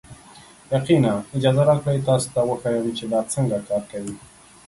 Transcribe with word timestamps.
یقینا، 0.75 1.13
اجازه 1.37 1.61
راکړئ 1.69 1.97
تاسو 2.07 2.27
ته 2.33 2.39
وښیم 2.49 2.85
چې 2.97 3.05
دا 3.11 3.19
څنګه 3.33 3.57
کار 3.67 3.83
کوي. 3.91 4.15